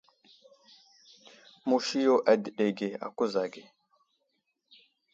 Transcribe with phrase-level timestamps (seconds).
[1.67, 3.63] Musi yo adəɗege a kuza age.